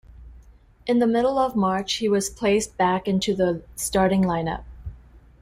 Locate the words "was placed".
2.09-2.75